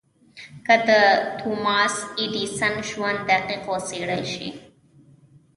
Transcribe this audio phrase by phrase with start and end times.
[0.65, 0.89] که د
[1.39, 4.49] توماس ايډېسن ژوند دقيق وڅېړل شي.